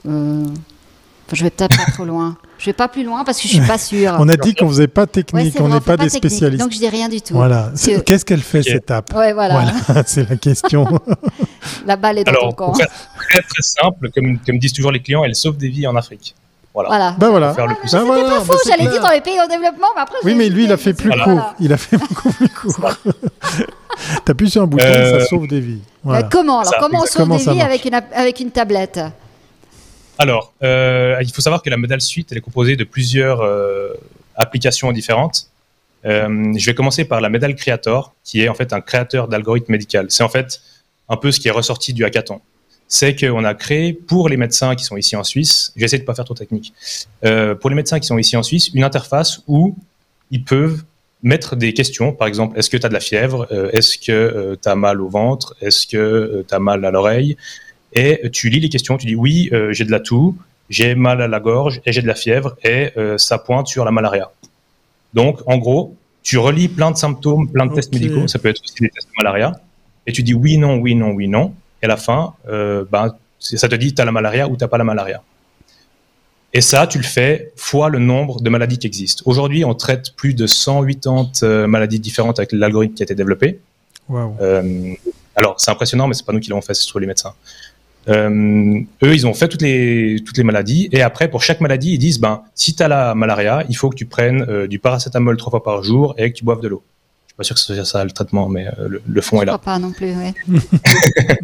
[0.06, 2.38] je vais peut-être pas trop loin.
[2.60, 4.16] Je vais pas plus loin parce que je suis pas sûre.
[4.20, 6.64] on a dit qu'on faisait pas technique, on n'est pas, des spécialistes.
[6.64, 7.34] Donc je dis rien du tout.
[7.34, 7.72] Voilà.
[8.06, 9.14] Qu'est-ce qu'elle fait cette app?
[9.14, 9.74] Ouais, voilà.
[10.06, 10.88] c'est la question.
[11.86, 12.72] la balle est dans ton camp.
[12.72, 16.36] Très très simple, comme, comme disent toujours les clients, elle sauve des vies en Afrique.
[16.74, 17.16] Voilà.
[17.20, 17.54] Ben voilà.
[17.54, 18.24] Faire le plus ben voilà.
[18.24, 20.18] pas faux, j'allais dire dans les pays en développement, mais après.
[20.24, 21.54] Oui, mais lui, il a fait plus court.
[21.60, 22.90] Il a fait beaucoup plus court.
[24.26, 25.20] T'appuies sur un bouton, euh...
[25.20, 25.82] ça sauve des vies.
[26.04, 26.24] Voilà.
[26.24, 29.00] comment alors Comment on sauve des vies avec une, avec une tablette
[30.18, 33.94] Alors, euh, il faut savoir que la Medal Suite, elle est composée de plusieurs euh,
[34.36, 35.48] applications différentes.
[36.06, 39.72] Euh, je vais commencer par la Medal Creator, qui est en fait un créateur d'algorithmes
[39.72, 40.00] médicaux.
[40.10, 40.60] C'est en fait
[41.08, 42.42] un peu ce qui est ressorti du hackathon
[42.94, 46.14] c'est qu'on a créé pour les médecins qui sont ici en Suisse, j'essaie de pas
[46.14, 46.76] faire trop technique,
[47.26, 49.76] euh, pour les médecins qui sont ici en Suisse, une interface où
[50.30, 50.84] ils peuvent
[51.24, 54.12] mettre des questions, par exemple, est-ce que tu as de la fièvre, euh, est-ce que
[54.12, 57.36] euh, tu as mal au ventre, est-ce que tu as mal à l'oreille,
[57.94, 60.38] et tu lis les questions, tu dis oui, j'ai de la toux,
[60.70, 63.92] j'ai mal à la gorge et j'ai de la fièvre, et ça pointe sur la
[63.92, 64.30] malaria.
[65.16, 68.62] Donc, en gros, tu relis plein de symptômes, plein de tests médicaux, ça peut être
[68.64, 69.60] aussi des tests de malaria,
[70.06, 73.14] et tu dis oui, non, oui, non, oui, non, et à la fin, euh, ben,
[73.40, 75.22] ça te dit tu as la malaria ou tu n'as pas la malaria.
[76.54, 79.24] Et ça, tu le fais fois le nombre de maladies qui existent.
[79.26, 83.60] Aujourd'hui, on traite plus de 180 euh, maladies différentes avec l'algorithme qui a été développé.
[84.12, 84.94] Euh,
[85.36, 87.34] alors, c'est impressionnant, mais c'est pas nous qui l'avons fait, c'est surtout les médecins.
[88.08, 90.88] eux, ils ont fait toutes les, toutes les maladies.
[90.94, 93.90] Et après, pour chaque maladie, ils disent, ben, si tu as la malaria, il faut
[93.90, 96.84] que tu prennes du paracétamol trois fois par jour et que tu boives de l'eau.
[97.40, 98.68] Je suis pas sûr que ce soit ça le traitement, mais
[99.08, 99.54] le, fond est là.
[99.54, 100.60] Je crois pas non plus, oui.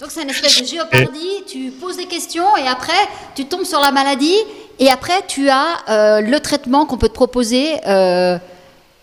[0.00, 2.92] Donc c'est une espèce de géopardie, tu poses des questions et après
[3.34, 4.36] tu tombes sur la maladie
[4.78, 7.74] et après tu as euh, le traitement qu'on peut te proposer.
[7.86, 8.38] Euh,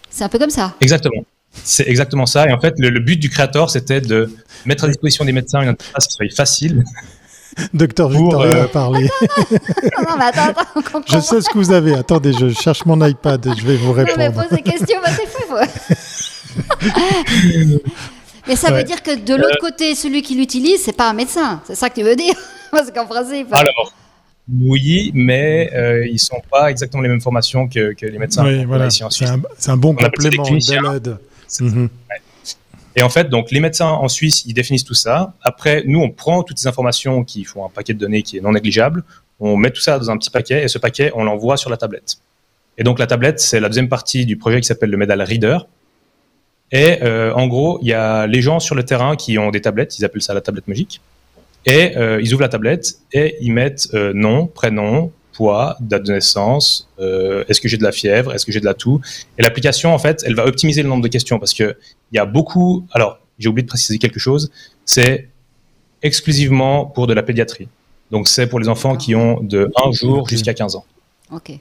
[0.09, 0.73] C'est un peu comme ça.
[0.81, 1.23] Exactement.
[1.63, 2.47] C'est exactement ça.
[2.47, 4.33] Et en fait, le, but du créateur, c'était de
[4.65, 6.83] mettre à disposition des médecins une interface qui soit facile.
[7.73, 9.07] Docteur Victor euh, parler.
[9.51, 11.01] non, mais attends, attends.
[11.05, 11.93] Je sais ce que vous avez.
[11.93, 14.19] Attendez, je cherche mon iPad et je vais vous répondre.
[14.19, 15.53] Je vais poser des questions, bah, c'est fou.
[18.47, 21.13] Mais ça veut dire que de l'autre euh, côté, celui qui l'utilise, c'est pas un
[21.13, 21.61] médecin.
[21.65, 22.35] C'est ça que tu veux dire
[22.71, 23.47] Parce qu'en principe.
[23.53, 23.93] Alors,
[24.51, 28.43] oui, mais euh, ils sont pas exactement les mêmes formations que, les médecins.
[28.43, 28.89] Oui, voilà.
[28.89, 31.17] C'est un, un, bon complément de l'aide.
[31.59, 31.89] Mhm.
[32.95, 35.33] Et en fait, donc les médecins en Suisse, ils définissent tout ça.
[35.41, 38.41] Après, nous, on prend toutes ces informations qui font un paquet de données qui est
[38.41, 39.03] non négligeable.
[39.39, 41.77] On met tout ça dans un petit paquet et ce paquet, on l'envoie sur la
[41.77, 42.17] tablette.
[42.77, 45.59] Et donc la tablette, c'est la deuxième partie du projet qui s'appelle le Medal Reader.
[46.73, 49.61] Et euh, en gros, il y a les gens sur le terrain qui ont des
[49.61, 51.01] tablettes, ils appellent ça la tablette magique.
[51.65, 56.13] Et euh, ils ouvrent la tablette et ils mettent euh, nom, prénom, poids, date de
[56.13, 59.01] naissance, est-ce que j'ai de la fièvre, est-ce que j'ai de la toux.
[59.37, 61.75] Et l'application, en fait, elle va optimiser le nombre de questions parce que
[62.11, 62.85] il y a beaucoup.
[62.91, 64.51] Alors, j'ai oublié de préciser quelque chose.
[64.85, 65.29] C'est
[66.03, 67.67] exclusivement pour de la pédiatrie.
[68.11, 70.85] Donc, c'est pour les enfants qui ont de 1 jour jusqu'à 15 ans.
[71.31, 71.59] Ok.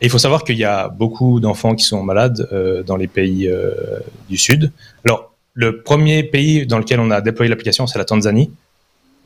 [0.00, 3.06] Et il faut savoir qu'il y a beaucoup d'enfants qui sont malades euh, dans les
[3.06, 3.72] pays euh,
[4.28, 4.72] du Sud.
[5.04, 8.50] Alors, le premier pays dans lequel on a déployé l'application, c'est la Tanzanie.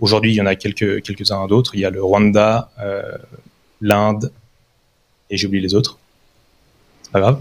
[0.01, 1.77] Aujourd'hui, il y en a quelques, quelques-uns d'autres.
[1.77, 3.03] Il y a le Rwanda, euh,
[3.81, 4.33] l'Inde,
[5.31, 5.99] et j'ai oublié les autres.
[7.03, 7.39] C'est pas grave.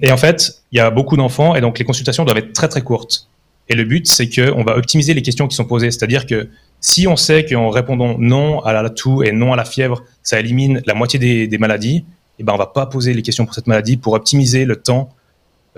[0.00, 2.68] Et en fait, il y a beaucoup d'enfants, et donc les consultations doivent être très
[2.68, 3.26] très courtes.
[3.68, 5.90] Et le but, c'est qu'on va optimiser les questions qui sont posées.
[5.90, 6.48] C'est-à-dire que
[6.82, 10.40] si on sait qu'en répondant non à la toux et non à la fièvre, ça
[10.40, 12.04] élimine la moitié des, maladies,
[12.38, 15.10] eh ben on va pas poser les questions pour cette maladie pour optimiser le temps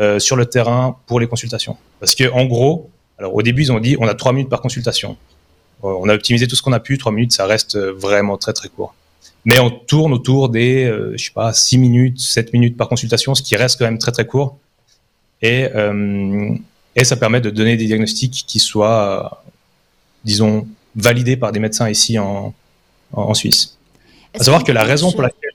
[0.00, 1.76] euh, sur le terrain pour les consultations.
[2.00, 4.62] Parce que en gros, alors au début ils ont dit on a trois minutes par
[4.62, 5.18] consultation.
[5.84, 8.38] Euh, on a optimisé tout ce qu'on a pu, 3 minutes, ça reste euh, vraiment
[8.38, 8.94] très très court.
[9.44, 13.42] Mais on tourne autour des, je sais pas, 6 minutes, 7 minutes par consultation, ce
[13.42, 14.56] qui reste quand même très très court.
[15.42, 15.68] Et,
[16.96, 19.42] et ça permet de donner des diagnostics qui soient,
[20.24, 22.54] disons, validés par des médecins ici en,
[23.12, 23.76] en Suisse.
[24.38, 25.50] À savoir que la raison pour laquelle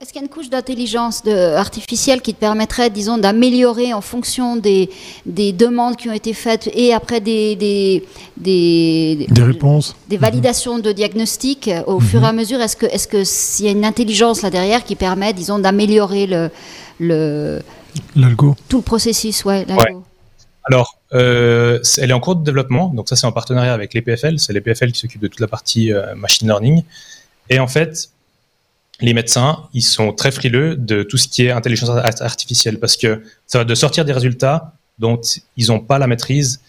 [0.00, 4.56] est-ce qu'il y a une couche d'intelligence artificielle qui te permettrait, disons, d'améliorer en fonction
[4.56, 4.90] des,
[5.26, 8.04] des, demandes qui ont été faites et après des, des,
[8.36, 12.06] des, des réponses, des validations de diagnostic au mhm.
[12.06, 14.96] fur et à mesure Est-ce que que s'il y a une intelligence là derrière qui
[14.96, 16.50] permet, disons, d'améliorer le,
[16.98, 17.62] le
[18.16, 20.02] l'algo, tout le processus, ouais, l'algo.
[20.64, 24.38] Alors, euh, elle est en cours de développement, donc ça c'est en partenariat avec l'EPFL,
[24.38, 26.84] c'est l'EPFL qui s'occupe de toute la partie euh, machine learning.
[27.50, 28.10] Et en fait,
[29.00, 33.22] les médecins, ils sont très frileux de tout ce qui est intelligence artificielle parce que
[33.46, 35.20] ça va de sortir des résultats dont
[35.56, 36.60] ils n'ont pas la maîtrise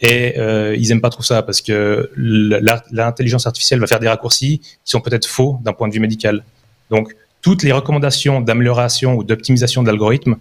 [0.00, 4.60] et euh, ils n'aiment pas trop ça parce que l'intelligence artificielle va faire des raccourcis
[4.60, 6.44] qui sont peut-être faux d'un point de vue médical.
[6.90, 10.36] Donc, toutes les recommandations d'amélioration ou d'optimisation de l'algorithme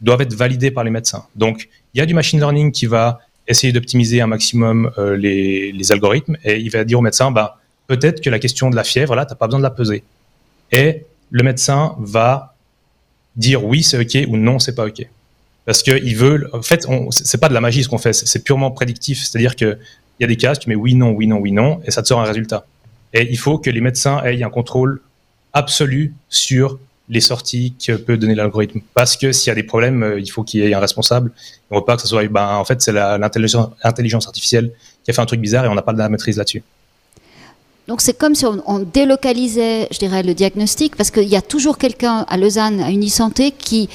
[0.00, 1.24] doivent être validées par les médecins.
[1.36, 5.72] Donc, il y a du machine learning qui va essayer d'optimiser un maximum euh, les,
[5.72, 8.84] les, algorithmes et il va dire au médecin, bah, peut-être que la question de la
[8.84, 10.04] fièvre, là, tu n'as pas besoin de la peser
[10.72, 12.54] et le médecin va
[13.36, 15.06] dire oui, c'est OK ou non, c'est pas OK.
[15.64, 18.70] Parce qu'il veut, en fait, c'est pas de la magie ce qu'on fait, c'est purement
[18.70, 19.22] prédictif.
[19.22, 19.78] C'est-à-dire qu'il
[20.18, 22.08] y a des cas, tu mets oui, non, oui, non, oui, non, et ça te
[22.08, 22.66] sort un résultat.
[23.12, 25.00] Et il faut que les médecins aient un contrôle
[25.52, 26.78] absolu sur
[27.10, 28.80] les sorties que peut donner l'algorithme.
[28.94, 31.32] Parce que s'il y a des problèmes, euh, il faut qu'il y ait un responsable.
[31.70, 34.72] On ne veut pas que ce soit, ben, en fait, c'est l'intelligence artificielle
[35.04, 36.62] qui a fait un truc bizarre et on n'a pas de la maîtrise là-dessus.
[37.88, 41.76] Donc c'est comme si on, délocalisait, je dirais, le diagnostic, parce qu'il y a toujours
[41.76, 43.88] quelqu'un à Lausanne, à Unisanté, qui,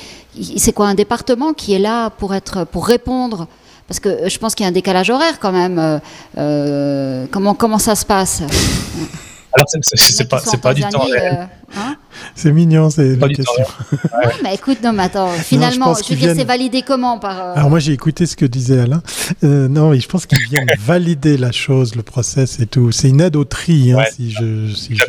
[0.58, 3.48] c'est quoi, un département qui est là pour être, pour répondre?
[3.88, 5.80] Parce que je pense qu'il y a un décalage horaire quand même.
[5.80, 6.00] Euh,
[6.38, 8.44] euh, comment, comment ça se passe?
[9.56, 11.38] alors, c'est pas, pas du temps réel.
[11.40, 11.96] Euh, hein
[12.36, 13.64] c'est mignon, c'est la question.
[14.04, 14.34] Ouais.
[14.44, 17.40] mais écoute, non, mais attends, finalement, je, veux dire, c'est validé comment par.
[17.40, 19.02] Euh, Alors, moi, j'ai écouté ce que disait Alain.
[19.44, 22.92] Euh, non, mais je pense qu'ils viennent valider la chose, le process et tout.
[22.92, 24.74] C'est une aide au tri, hein, si je.
[24.74, 25.06] Si je...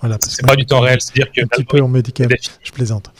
[0.00, 1.42] Voilà, c'est pas du temps réel, c'est-à-dire que.
[1.42, 2.28] Un petit peu en médical,
[2.62, 3.10] je plaisante.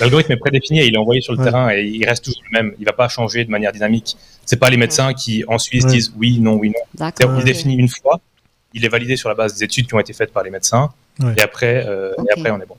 [0.00, 2.58] L'algorithme est prédéfini et il est envoyé sur le terrain et il reste toujours le
[2.58, 2.74] même.
[2.78, 4.16] Il ne va pas changer de manière dynamique.
[4.44, 7.10] C'est pas les médecins qui en Suisse disent oui, non, oui, non.
[7.38, 8.20] Il définit une fois
[8.74, 10.90] il est validé sur la base des études qui ont été faites par les médecins.
[11.36, 12.76] Et, après, euh, et après, on est bon.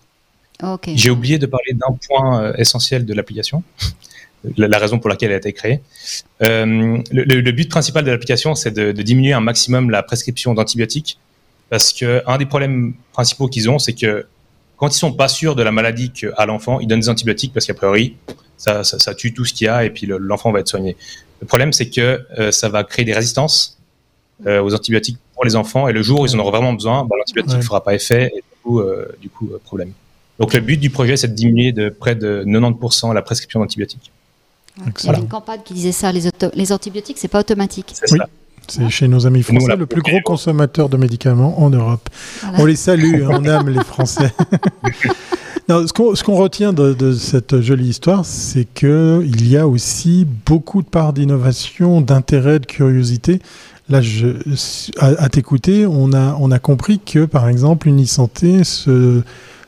[0.96, 3.64] J'ai oublié de parler d'un point euh, essentiel de l'application,
[4.58, 5.82] la, raison pour laquelle elle a été créée.
[6.44, 11.20] Euh, le, but principal de l'application, c'est de, diminuer un maximum la prescription d'antibiotiques,
[11.70, 14.28] parce qu'un des problèmes principaux qu'ils ont, c'est que
[14.78, 17.66] quand ils sont pas sûrs de la maladie qu'a l'enfant, ils donnent des antibiotiques parce
[17.66, 18.18] qu'a priori,
[18.58, 20.98] ça, ça, tue tout ce qu'il y a et puis l'enfant va être soigné.
[21.40, 23.80] Le problème, c'est que ça va créer des résistances
[24.44, 27.58] aux antibiotiques les enfants et le jour où ils en auront vraiment besoin, bah, l'antibiotique
[27.58, 29.92] ne fera pas effet et du coup, euh, du coup euh, problème.
[30.40, 34.12] Donc le but du projet, c'est de diminuer de près de 90% la prescription d'antibiotiques.
[34.78, 37.94] Il y avait une campagne qui disait ça, les, les antibiotiques, c'est pas automatique.
[38.12, 38.20] Oui.
[38.68, 42.10] C'est chez nos amis français le plus gros consommateur de médicaments en Europe.
[42.58, 44.32] On les salue, on aime les Français.
[45.68, 51.14] ce qu'on retient de, cette jolie histoire, c'est qu'il y a aussi beaucoup de parts
[51.14, 53.40] d'innovation, d'intérêt, de curiosité.
[53.92, 54.00] Là,
[55.00, 58.62] à, t'écouter, on a, on a compris que, par exemple, Unisanté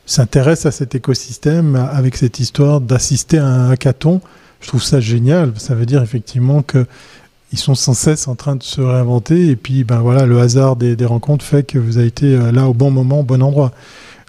[0.06, 4.22] s'intéresse à cet écosystème avec cette histoire d'assister à un hackathon.
[4.60, 5.52] Je trouve ça génial.
[5.58, 6.86] Ça veut dire effectivement que
[7.54, 9.48] ils sont sans cesse en train de se réinventer.
[9.48, 12.66] Et puis, ben voilà, le hasard des, rencontres fait que vous avez été euh, là
[12.66, 13.70] au bon moment, au bon endroit.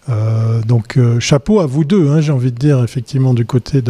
[0.10, 3.82] Euh, donc euh, chapeau à vous deux, hein, j'ai envie de dire effectivement du côté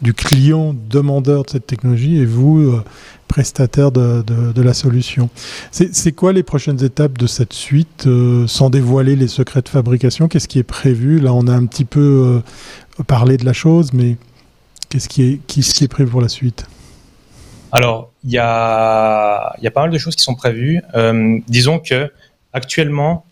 [0.00, 2.78] du client demandeur de cette technologie et vous
[3.26, 5.28] prestataire de, la solution.
[5.70, 8.08] C'est quoi les prochaines étapes de cette suite
[8.46, 10.28] sans dévoiler les secrets de fabrication?
[10.28, 11.20] Qu'est-ce qui est prévu?
[11.20, 12.42] Là on a un petit peu
[13.06, 14.16] parlé de la chose, mais
[14.88, 15.40] qu'est-ce qui
[15.84, 16.66] est, prévu pour la suite?
[17.72, 20.80] Alors il y a, pas mal de choses qui sont prévues.
[21.48, 22.10] disons que
[22.52, 23.26] actuellement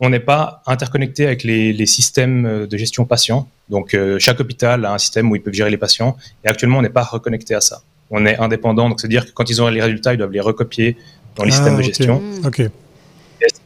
[0.00, 3.48] on n'est pas interconnecté avec les, systèmes de gestion patients.
[3.68, 6.16] Donc, euh, chaque hôpital a un système où ils peuvent gérer les patients.
[6.42, 7.82] Et actuellement, on n'est pas reconnecté à ça.
[8.10, 8.88] On est indépendant.
[8.88, 10.96] Donc, c'est-à-dire que quand ils ont les résultats, ils doivent les recopier
[11.36, 12.22] dans les ah, systèmes de gestion.
[12.44, 12.62] Ok.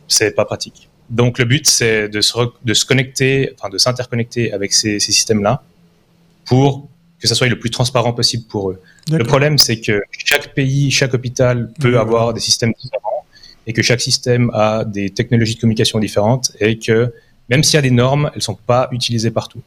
[0.07, 0.89] C'est pas pratique.
[1.11, 5.63] Donc, le but, c'est de se, de se connecter, enfin, de s'interconnecter avec ces, systèmes-là
[6.45, 8.81] pour que ça soit le plus transparent possible pour eux.
[9.11, 13.25] Le problème, c'est que chaque pays, chaque hôpital peut avoir des systèmes différents
[13.67, 17.15] et que chaque système a des technologies de communication différentes et que
[17.49, 19.63] même s'il y a des normes, elles ne sont pas utilisées partout.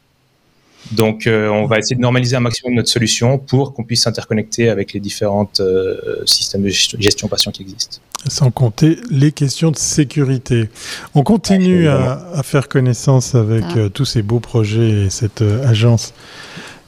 [0.92, 4.70] Donc, euh, on va essayer de normaliser un maximum notre solution pour qu'on puisse s'interconnecter
[4.70, 7.98] avec les différents euh, systèmes de gestion patient qui existent.
[8.26, 10.70] Sans compter les questions de sécurité.
[11.14, 13.78] On continue à, à, faire connaissance avec ah.
[13.78, 16.14] euh, tous ces beaux projets et cette agence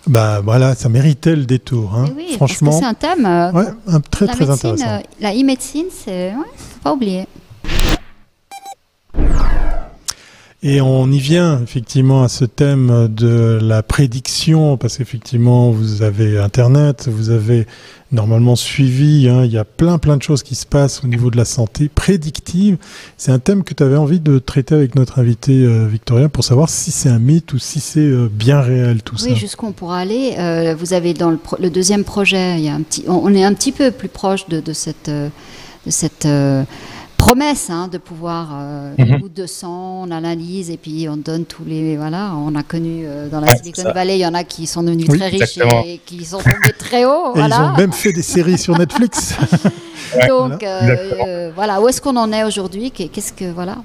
[0.07, 1.95] bah voilà, ça méritait le détour.
[1.95, 2.07] Hein.
[2.17, 3.27] Oui, Franchement, c'est un thème.
[3.27, 4.87] Euh, ouais, un, très très intéressant.
[4.87, 6.51] Euh, la e-médecine, c'est ouais,
[6.83, 7.27] pas oublier.
[10.63, 16.39] Et on y vient effectivement à ce thème de la prédiction, parce qu'effectivement, vous avez
[16.39, 17.67] Internet, vous avez
[18.13, 21.31] normalement suivi, hein, il y a plein plein de choses qui se passent au niveau
[21.31, 22.77] de la santé prédictive.
[23.17, 26.45] C'est un thème que tu avais envie de traiter avec notre invité euh, Victoria pour
[26.45, 29.31] savoir si c'est un mythe ou si c'est euh, bien réel tout ça.
[29.31, 30.35] Oui, jusqu'où on pourra aller.
[30.39, 33.55] Euh, vous avez dans le, deuxième projet, il y a un petit, on, est un
[33.55, 35.31] petit peu plus proche de, de cette, de
[35.91, 36.27] cette
[37.21, 41.45] promesse hein, de pouvoir euh, une goutte de sang, on analyse et puis on donne
[41.45, 42.33] tous les voilà.
[42.35, 45.07] On a connu euh, dans la Silicon Valley, il y en a qui sont devenus
[45.07, 47.33] très riches et qui sont tombés très haut.
[47.37, 49.35] Ils ont même fait des séries sur Netflix.
[50.29, 52.91] Donc euh, voilà, où est-ce qu'on en est aujourd'hui?
[52.91, 53.77] Qu'est-ce que voilà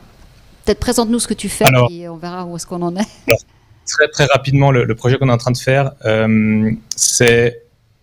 [0.63, 3.07] Peut-être présente-nous ce que tu fais et on verra où est-ce qu'on en est.
[3.85, 5.91] très très rapidement, le, projet qu'on est en train de faire,
[6.95, 7.61] c'est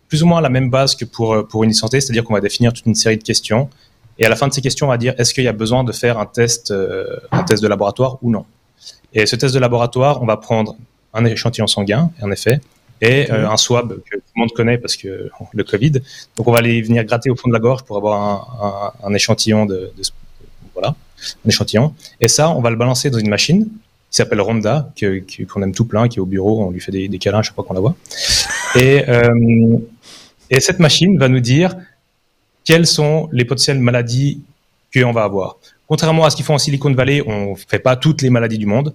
[0.09, 2.75] plus ou moins la même base que pour pour une santé, c'est-à-dire qu'on va définir
[2.75, 3.71] toute une série de questions
[4.19, 5.85] et à la fin de ces questions, on va dire est-ce qu'il y a besoin
[5.85, 8.45] de faire un test, euh, un test de laboratoire ou non?
[9.15, 10.77] Et ce test de laboratoire, on va prendre
[11.15, 12.61] un échantillon sanguin, en effet,
[13.01, 15.93] et euh, un swab que tout le monde connaît parce que le Covid.
[16.37, 19.67] Donc on va aller venir gratter au fond de la gorge pour avoir un, échantillon
[19.67, 19.93] de,
[20.75, 20.95] voilà,
[21.45, 21.95] un échantillon.
[22.21, 23.65] Et ça, on va le balancer dans une machine
[24.11, 24.93] qui s'appelle Ronda,
[25.53, 27.43] qu'on aime tout plein, qui est au bureau, on lui fait des, des câlins à
[27.43, 27.95] chaque fois qu'on la voit.
[28.77, 29.79] Et, euh,
[30.51, 31.75] et cette machine va nous dire
[32.73, 34.41] quelles sont les potentielles maladies
[34.95, 35.59] qu'on va avoir.
[35.87, 38.57] Contrairement à ce qu'ils font en Silicon Valley, on ne fait pas toutes les maladies
[38.57, 38.95] du monde.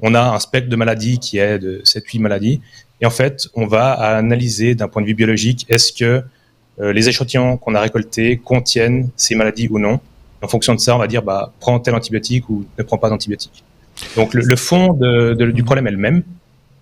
[0.00, 2.62] On a un spectre de maladies qui est de 7-8 maladies.
[3.02, 6.22] Et en fait, on va analyser d'un point de vue biologique, est-ce que
[6.80, 10.00] euh, les échantillons qu'on a récoltés contiennent ces maladies ou non.
[10.40, 13.10] En fonction de ça, on va dire, bah, prends tel antibiotique ou ne prends pas
[13.10, 13.64] d'antibiotique.
[14.16, 14.98] Donc le, fond
[15.34, 16.22] du problème est le même,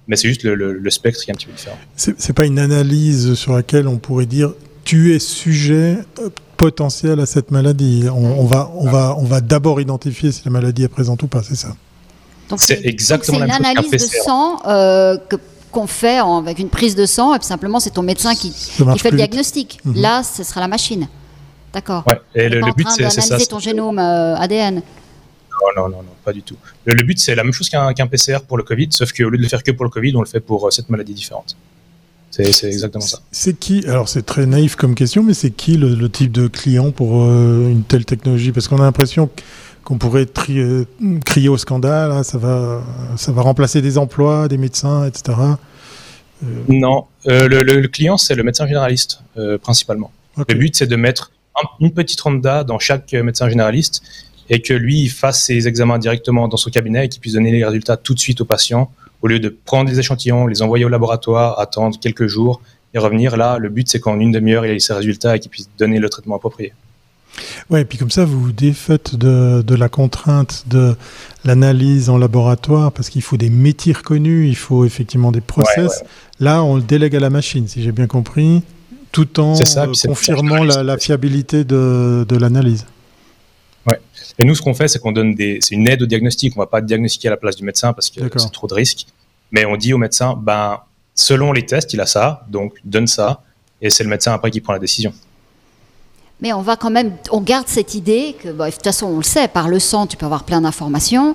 [0.06, 1.78] mais c'est juste le, spectre qui est un petit peu différent.
[1.96, 4.52] C'est pas une analyse sur laquelle on pourrait dire
[4.88, 8.06] tu es sujet euh, potentiel à cette maladie.
[8.10, 11.42] On, va, on va, on va d'abord identifier si la maladie est présente ou pas,
[11.42, 11.76] c'est ça.
[12.56, 13.64] C'est exactement la même chose.
[13.64, 15.18] C'est une analyse de sang euh,
[15.70, 19.10] qu'on fait avec une prise de sang, et puis simplement c'est ton médecin qui, fait
[19.10, 19.78] le diagnostic.
[19.84, 20.00] Mhm.
[20.00, 21.06] Là, ce sera la machine.
[21.74, 22.04] D'accord.
[22.06, 22.18] Ouais.
[22.34, 23.38] Et le, but, c'est ça.
[23.40, 24.76] ton génome euh, ADN.
[24.76, 26.56] Non, non, non, non, pas du tout.
[26.86, 29.42] Le, but, c'est la même chose qu'un PCR pour le Covid, sauf qu'au lieu de
[29.42, 31.56] le faire que pour le Covid, on le fait pour cette maladie différente.
[32.44, 33.20] C'est exactement ça.
[33.32, 36.92] C'est qui Alors c'est très naïf comme question, mais c'est qui le, type de client
[36.92, 38.52] pour euh, une telle technologie?
[38.52, 39.28] Parce qu'on a l'impression
[39.84, 40.84] qu'on pourrait euh,
[41.24, 42.82] crier au scandale, hein, ça, va,
[43.16, 45.36] ça va remplacer des emplois, des médecins, etc.
[46.44, 49.20] Euh, non, le, client c'est le médecin généraliste
[49.62, 50.12] principalement.
[50.36, 51.32] Le but c'est de mettre
[51.80, 54.02] une petite ronda dans chaque médecin généraliste
[54.48, 57.50] et que lui il fasse ses examens directement dans son cabinet et qu'il puisse donner
[57.50, 60.84] les résultats tout de suite au patient Au lieu de prendre des échantillons, les envoyer
[60.84, 62.60] au laboratoire, attendre quelques jours
[62.94, 65.50] et revenir, là, le but c'est qu'en une demi-heure, il ait ses résultats et qu'il
[65.50, 66.72] puisse donner le traitement approprié.
[67.70, 70.96] Ouais, et puis comme ça, vous vous défaites de, de la contrainte de
[71.44, 76.04] l'analyse en laboratoire, parce qu'il faut des métiers reconnus, il faut effectivement des process.
[76.40, 78.62] Là, on le délègue à la machine, si j'ai bien compris,
[79.12, 79.54] tout en
[80.06, 82.86] confirmant la, la, fiabilité de, de l'analyse.
[83.88, 84.00] Ouais.
[84.38, 86.56] Et nous, ce qu'on fait, c'est qu'on donne des, c'est une aide au diagnostic.
[86.56, 89.06] On va pas diagnostiquer à la place du médecin parce que c'est trop de risques.
[89.50, 90.80] Mais on dit au médecin, ben,
[91.14, 93.42] selon les tests, il a ça, donc donne ça,
[93.80, 95.12] et c'est le médecin après qui prend la décision.
[96.40, 99.24] Mais on va quand même, on garde cette idée que, de toute façon, on le
[99.24, 101.34] sait, par le sang, tu peux avoir plein d'informations.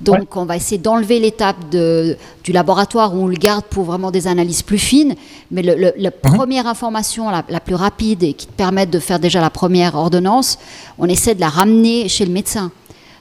[0.00, 4.28] Donc, on va essayer d'enlever l'étape du laboratoire où on le garde pour vraiment des
[4.28, 5.16] analyses plus fines.
[5.50, 9.40] Mais le, la première information, la, plus rapide et qui te permet de faire déjà
[9.40, 10.58] la première ordonnance,
[10.98, 12.70] on essaie de la ramener chez le médecin.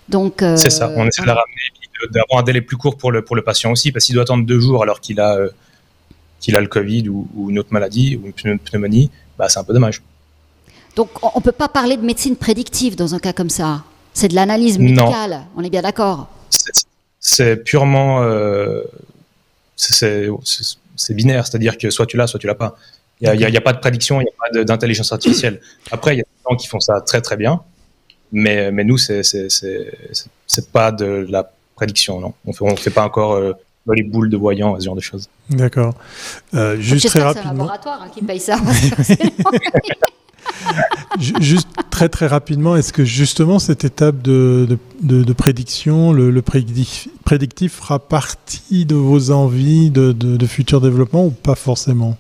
[0.10, 1.62] Donc, euh, c'est ça, on essaie de la ramener
[2.04, 4.24] et d'avoir un délai plus court pour le, pour le patient aussi, parce qu'il doit
[4.24, 5.50] attendre deux jours alors qu'il a, euh,
[6.40, 9.64] qu'il a le Covid ou, ou, une autre maladie ou une pneumonie, bah, c'est un
[9.64, 10.02] peu dommage.
[10.96, 13.84] Donc on ne peut pas parler de médecine prédictive dans un cas comme ça.
[14.14, 16.30] C'est de l'analyse médicale, on est bien d'accord
[17.20, 18.22] C'est purement...
[18.22, 18.84] Euh,
[19.76, 22.78] c'est binaire, c'est-à-dire que soit tu l'as, soit tu l'as pas.
[23.22, 25.62] Il n'y a, a, pas de prédiction, il n'y a pas d'intelligence artificielle.
[25.92, 27.62] Après, il y a des gens qui font ça très très bien,
[28.32, 32.34] mais, mais nous, c'est pas de la prédiction, non.
[32.46, 33.54] On fait, ne on fait pas encore euh,
[33.94, 35.30] les boules de voyants, ce genre de choses.
[35.50, 35.96] D'accord.
[36.54, 37.44] Euh, juste très rapidement.
[37.44, 38.58] C'est un laboratoire hein, qui paye ça.
[41.20, 44.78] Juste très très rapidement, est-ce que justement cette étape de,
[45.38, 52.18] prédiction, le, prédictif, fera partie de vos envies de, futur développement ou pas forcément?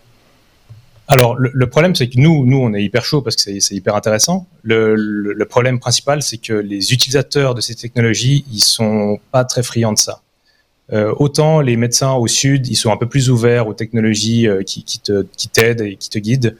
[1.08, 3.95] Alors, le, problème, c'est que nous, nous, on est hyper chaud parce que c'est hyper
[3.95, 4.47] intéressant.
[4.62, 9.63] Le, le problème principal, c'est que les utilisateurs de ces technologies, ils sont pas très
[9.63, 10.21] friands de ça.
[10.91, 14.63] Euh, autant les médecins au sud, ils sont un peu plus ouverts aux technologies euh,
[14.63, 16.56] qui, qui t'aident et qui te guident.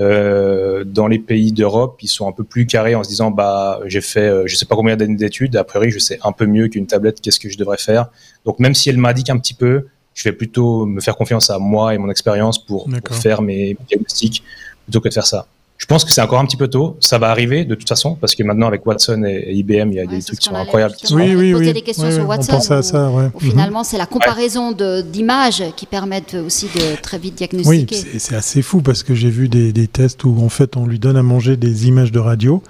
[0.00, 3.80] Euh, dans les pays d'Europe, ils sont un peu plus carrés en se disant bah
[3.86, 6.46] j'ai fait euh, je sais pas combien d'années d'études, a priori je sais un peu
[6.46, 8.08] mieux qu'une tablette, qu'est-ce que je devrais faire.
[8.44, 11.58] Donc même si elle m'indique un petit peu, je vais plutôt me faire confiance à
[11.58, 14.42] moi et mon expérience pour, pour, faire mes diagnostics
[14.84, 15.46] plutôt que de faire ça.
[15.84, 16.96] Je pense que c'est encore un petit peu tôt.
[16.98, 20.00] Ça va arriver de toute façon parce que maintenant avec Watson et, IBM, il y
[20.00, 20.94] a des trucs qui sont incroyables.
[21.10, 22.54] oui, oui, poser des questions sur Watson.
[22.54, 23.32] On à ça, mhm.
[23.38, 27.96] Finalement, c'est la comparaison d'images qui permettent aussi de très vite diagnostiquer.
[28.02, 30.86] Oui, c'est assez fou parce que j'ai vu des, des, tests où en fait on
[30.86, 32.62] lui donne à manger des images de radio.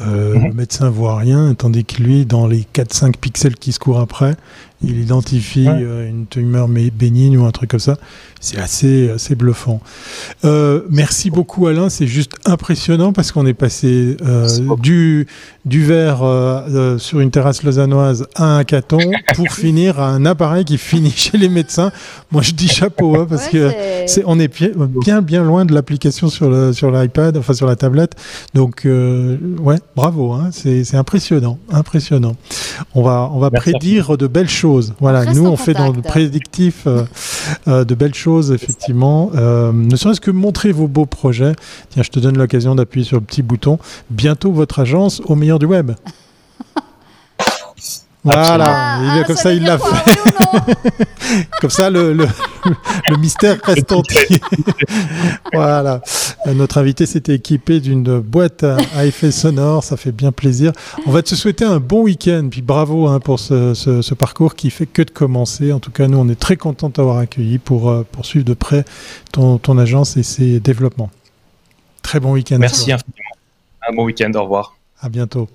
[0.00, 0.48] Euh, mhm.
[0.48, 4.34] Le médecin voit rien, tandis que lui, dans les 4-5 pixels qui se courent après,
[4.82, 7.96] il identifie euh, une tumeur bénigne ou un truc comme ça.
[8.42, 9.82] C'est assez, assez bluffant.
[10.46, 14.48] Euh, merci beaucoup Alain, c'est juste impressionnant parce qu'on est passé euh,
[14.80, 15.26] du,
[15.66, 18.98] du verre euh, sur une terrasse lausannoise à un caton
[19.34, 21.92] pour finir à un appareil qui finit chez les médecins.
[22.32, 23.72] Moi je dis chapeau hein, parce que
[24.06, 24.48] c'est on est
[25.02, 28.14] bien bien loin de l'application sur le, sur l'iPad, enfin sur la tablette.
[28.54, 32.36] Donc ouais, bravo, hein, c'est impressionnant, impressionnant.
[32.94, 34.69] On va on va prédire de belles choses.
[35.00, 39.30] Voilà, nous on fait dans le prédictif de belles choses effectivement.
[39.34, 41.54] Euh, ne serait-ce que montrer vos beaux projets.
[41.90, 43.78] Tiens, je te donne l'occasion d'appuyer sur le petit bouton.
[44.10, 45.92] Bientôt votre agence au meilleur du web.
[48.22, 50.18] Voilà, ah, comme ça, il l'a fait.
[51.60, 52.26] comme ça, le, le,
[53.08, 54.40] le mystère reste entier.
[55.54, 56.02] voilà.
[56.46, 60.72] Notre invité s'était équipé d'une boîte à, effet sonore, ça fait bien plaisir.
[61.06, 64.70] On va te souhaiter un bon week-end, puis bravo hein, pour ce, ce, parcours qui
[64.70, 65.72] fait que de commencer.
[65.72, 68.54] En tout cas, nous, on est très contents de t'avoir accueilli pour euh, poursuivre de
[68.54, 68.84] près
[69.32, 71.10] ton, ton agence et ses développements.
[72.02, 72.58] Très bon week-end.
[72.58, 73.14] Merci infiniment.
[73.88, 74.74] Un bon week-end, au revoir.
[75.00, 75.48] À bientôt.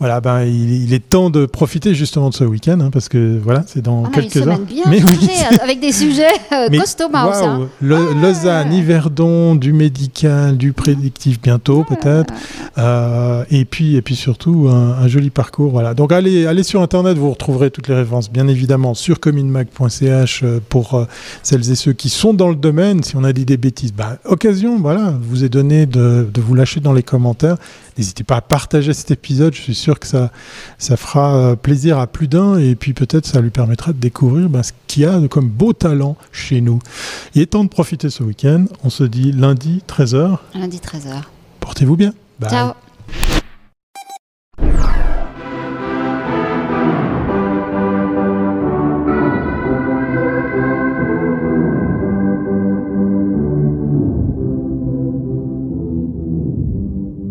[0.00, 3.64] Voilà, ben, il, est temps de profiter justement de ce week-end, hein, parce que voilà,
[3.66, 4.60] c'est dans quelques heures.
[4.60, 5.28] Bien mais oui,
[5.60, 7.10] avec des sujets euh, costauds.
[7.12, 7.68] Hein.
[7.80, 12.32] Lausanne, Yverdon, du médical, du prédictif bientôt peut-être,
[12.78, 15.72] euh, et puis et puis surtout un, joli parcours.
[15.72, 15.94] Voilà.
[15.94, 20.60] Donc allez allez sur internet, vous retrouverez toutes les références, bien évidemment, sur communmag.ch euh,
[20.68, 21.08] pour
[21.42, 23.02] celles et ceux qui sont dans le domaine.
[23.02, 26.54] Si on a dit des bêtises, bah, occasion, voilà, vous est donné de, de vous
[26.54, 27.56] lâcher dans les commentaires.
[27.98, 30.30] N'hésitez pas à partager cet épisode, je suis sûr que ça,
[30.78, 34.48] ça fera euh, plaisir à plus d'un et puis peut-être ça lui permettra de découvrir
[34.48, 36.78] ben, ce qu'il y a comme beau talent chez nous.
[37.34, 38.66] Il est temps de profiter ce week-end.
[38.84, 40.38] On se dit lundi 13h.
[40.54, 41.22] Lundi 13h.
[41.60, 42.14] Portez-vous bien.
[42.48, 42.72] Ciao.